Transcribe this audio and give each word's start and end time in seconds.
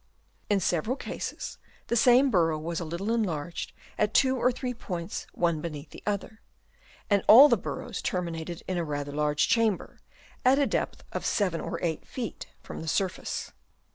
In 0.49 0.59
several 0.59 0.97
cases 0.97 1.59
the 1.85 1.95
same 1.95 2.31
burrow 2.31 2.57
was 2.57 2.79
a 2.79 2.83
little 2.85 3.13
enlarged 3.13 3.71
at 3.99 4.15
two 4.15 4.35
or 4.35 4.51
three 4.51 4.73
points 4.73 5.27
one 5.31 5.61
beneath 5.61 5.91
the 5.91 6.01
other; 6.07 6.41
and 7.07 7.21
all 7.27 7.47
the 7.47 7.55
burrows 7.55 8.01
ter 8.01 8.19
minated 8.19 8.63
in 8.67 8.79
a 8.79 8.83
rather 8.83 9.11
large 9.11 9.47
chamber, 9.47 9.99
at 10.43 10.57
a 10.57 10.65
depth 10.65 11.03
of 11.11 11.23
7 11.23 11.61
or 11.61 11.77
8 11.83 12.07
feet 12.07 12.47
from 12.63 12.81
the 12.81 12.87
surface. 12.87 13.51